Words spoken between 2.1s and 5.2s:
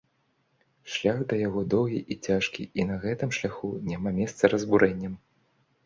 і цяжкі, і на гэтым шляху няма месца разбурэнням.